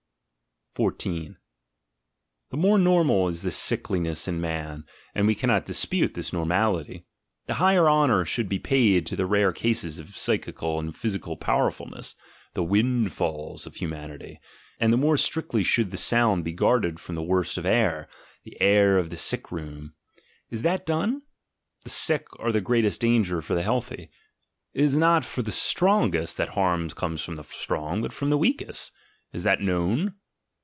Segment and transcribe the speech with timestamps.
[0.75, 1.35] 14.
[2.51, 7.05] The more normal is this sickliness in man— and we cannot dispute this normality—
[7.47, 11.59] the higher honour should be paid to the rare cases of psychical and physical pow
[11.59, 12.15] erfulness,
[12.53, 14.39] the windfalls of humanity,
[14.79, 18.07] and the more strictly should the sound be guarded from that worst of air,
[18.45, 19.93] the air of the sick room.
[20.49, 21.23] Is that done?
[21.83, 24.09] The sick are the greatest danger for the healthy;
[24.73, 28.29] it is not from the strong est that harm comes to the strong, but from
[28.29, 28.93] the weakest.
[29.33, 30.15] Is that known?